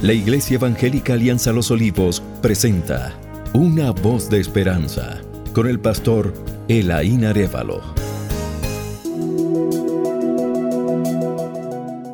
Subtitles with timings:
[0.00, 3.14] La Iglesia Evangélica Alianza Los Olivos presenta
[3.52, 5.18] Una voz de esperanza
[5.52, 6.34] con el pastor
[6.68, 7.80] Elaín Arevalo.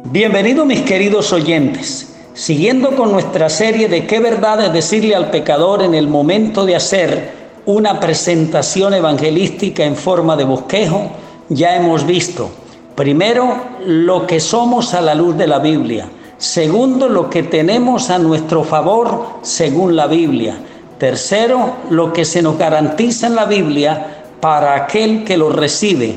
[0.05, 2.15] Bienvenidos mis queridos oyentes.
[2.33, 6.77] Siguiendo con nuestra serie de qué verdad es decirle al pecador en el momento de
[6.77, 7.33] hacer
[7.67, 11.11] una presentación evangelística en forma de bosquejo,
[11.51, 12.51] ya hemos visto,
[12.95, 16.09] primero, lo que somos a la luz de la Biblia.
[16.39, 20.59] Segundo, lo que tenemos a nuestro favor según la Biblia.
[20.99, 26.17] Tercero, lo que se nos garantiza en la Biblia para aquel que lo recibe.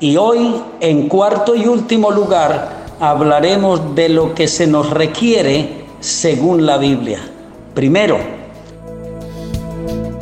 [0.00, 6.66] Y hoy, en cuarto y último lugar, hablaremos de lo que se nos requiere según
[6.66, 7.20] la Biblia.
[7.74, 8.18] Primero,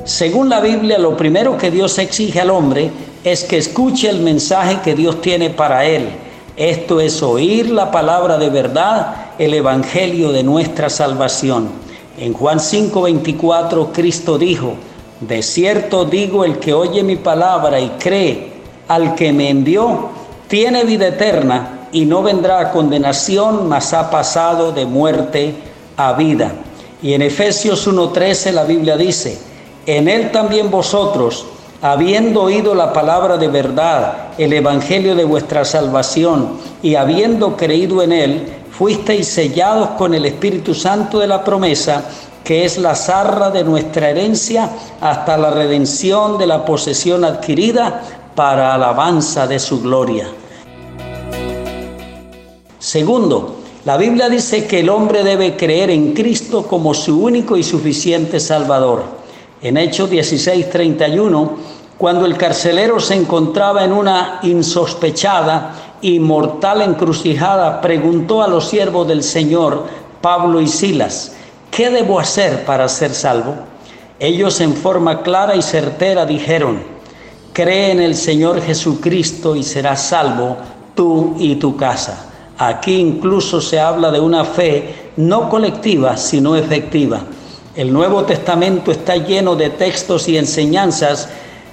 [0.04, 2.90] según la Biblia, lo primero que Dios exige al hombre
[3.24, 6.08] es que escuche el mensaje que Dios tiene para él.
[6.56, 9.14] Esto es oír la palabra de verdad,
[9.44, 11.68] el evangelio de nuestra salvación.
[12.16, 14.74] En Juan 5:24 Cristo dijo,
[15.18, 18.52] de cierto digo, el que oye mi palabra y cree
[18.86, 20.10] al que me envió,
[20.46, 25.54] tiene vida eterna y no vendrá a condenación, mas ha pasado de muerte
[25.96, 26.52] a vida.
[27.02, 29.38] Y en Efesios 1:13 la Biblia dice,
[29.86, 31.46] en él también vosotros,
[31.80, 38.12] habiendo oído la palabra de verdad, el evangelio de vuestra salvación, y habiendo creído en
[38.12, 42.02] él, fuisteis sellados con el Espíritu Santo de la promesa,
[42.42, 44.68] que es la zarra de nuestra herencia
[45.00, 48.02] hasta la redención de la posesión adquirida
[48.34, 50.26] para alabanza de su gloria.
[52.80, 57.62] Segundo, la Biblia dice que el hombre debe creer en Cristo como su único y
[57.62, 59.04] suficiente Salvador
[59.62, 61.50] en Hechos 16:31,
[61.96, 69.06] cuando el carcelero se encontraba en una insospechada y mortal encrucijada, preguntó a los siervos
[69.08, 69.86] del Señor,
[70.20, 71.32] Pablo y Silas,
[71.70, 73.54] ¿qué debo hacer para ser salvo?
[74.18, 76.82] Ellos en forma clara y certera dijeron,
[77.52, 80.56] cree en el Señor Jesucristo y serás salvo
[80.94, 82.28] tú y tu casa.
[82.58, 87.20] Aquí incluso se habla de una fe no colectiva, sino efectiva.
[87.74, 91.28] El Nuevo Testamento está lleno de textos y enseñanzas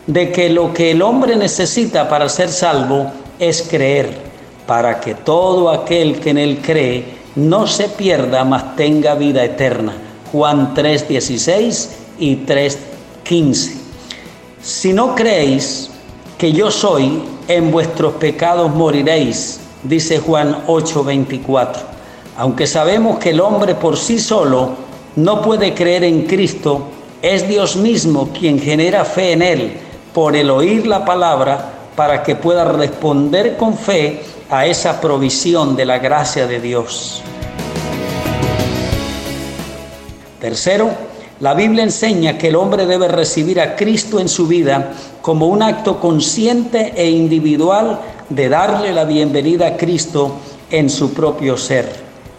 [0.08, 4.29] de que lo que el hombre necesita para ser salvo es creer,
[4.70, 7.04] para que todo aquel que en él cree
[7.36, 9.94] no se pierda, mas tenga vida eterna.
[10.32, 13.78] Juan 3:16 y 3:15.
[14.62, 15.90] Si no creéis
[16.38, 21.82] que yo soy, en vuestros pecados moriréis, dice Juan 8:24.
[22.38, 24.76] Aunque sabemos que el hombre por sí solo
[25.16, 26.90] no puede creer en Cristo,
[27.24, 29.74] es Dios mismo quien genera fe en Él
[30.14, 35.84] por el oír la palabra para que pueda responder con fe a esa provisión de
[35.84, 37.22] la gracia de Dios.
[40.40, 40.92] Tercero,
[41.42, 45.62] la Biblia enseña que el hombre debe recibir a Cristo en su vida como un
[45.62, 48.00] acto consciente e individual
[48.30, 50.38] de darle la bienvenida a Cristo
[50.72, 51.92] en su propio ser.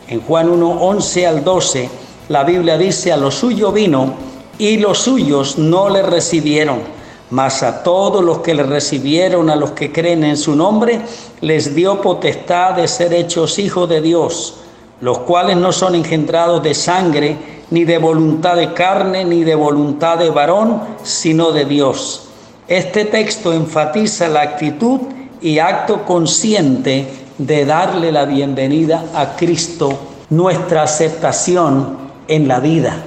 [0.09, 1.91] En Juan 1, 11 al 12,
[2.31, 4.15] la Biblia dice, a lo suyo vino
[4.57, 7.00] y los suyos no le recibieron.
[7.31, 11.01] Mas a todos los que le recibieron, a los que creen en su nombre,
[11.41, 14.57] les dio potestad de ser hechos hijos de Dios,
[15.01, 17.37] los cuales no son engendrados de sangre,
[17.71, 22.29] ni de voluntad de carne, ni de voluntad de varón, sino de Dios.
[22.67, 25.01] Este texto enfatiza la actitud
[25.41, 27.07] y acto consciente
[27.39, 29.99] de darle la bienvenida a Cristo,
[30.31, 31.97] nuestra aceptación
[32.29, 33.05] en la vida.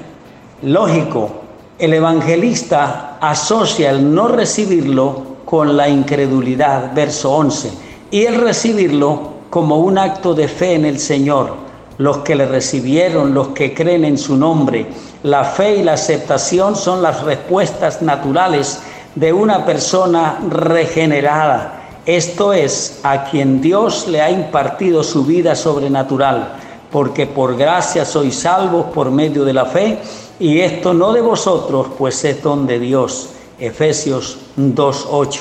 [0.64, 1.43] Lógico,
[1.84, 7.72] el evangelista asocia el no recibirlo con la incredulidad, verso 11,
[8.10, 11.58] y el recibirlo como un acto de fe en el Señor.
[11.98, 14.88] Los que le recibieron, los que creen en su nombre,
[15.24, 18.80] la fe y la aceptación son las respuestas naturales
[19.16, 21.82] de una persona regenerada.
[22.06, 26.63] Esto es, a quien Dios le ha impartido su vida sobrenatural
[26.94, 29.98] porque por gracia sois salvos por medio de la fe,
[30.40, 33.30] y esto no de vosotros, pues es don de Dios.
[33.58, 35.40] Efesios 2.8.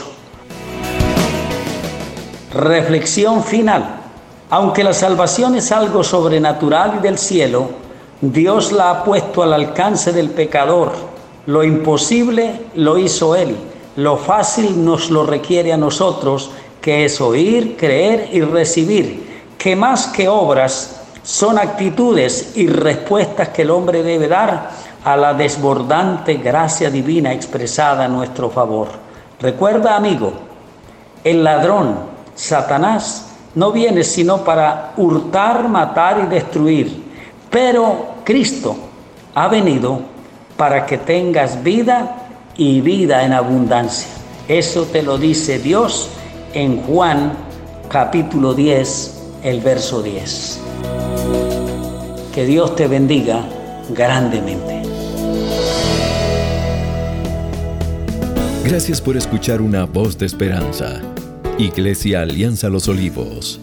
[2.55, 4.01] Reflexión final.
[4.49, 7.69] Aunque la salvación es algo sobrenatural y del cielo,
[8.23, 10.93] Dios la ha puesto al alcance del pecador.
[11.45, 13.59] Lo imposible lo hizo Él.
[13.97, 16.51] Lo fácil nos lo requiere a nosotros,
[16.81, 23.63] que es oír, creer y recibir, que más que obras son actitudes y respuestas que
[23.63, 24.71] el hombre debe dar
[25.05, 28.89] a la desbordante gracia divina expresada a nuestro favor.
[29.41, 30.33] Recuerda, amigo,
[31.25, 31.97] el ladrón,
[32.35, 37.05] Satanás, no viene sino para hurtar, matar y destruir,
[37.51, 38.77] pero Cristo
[39.35, 40.01] ha venido
[40.57, 42.17] para que tengas vida
[42.57, 44.09] y vida en abundancia.
[44.49, 46.09] Eso te lo dice Dios
[46.53, 47.33] en Juan
[47.89, 50.62] capítulo 10, el verso 10.
[52.35, 53.45] Que Dios te bendiga
[53.91, 54.83] grandemente.
[58.65, 61.03] Gracias por escuchar una voz de esperanza.
[61.59, 63.61] Iglesia Alianza Los Olivos.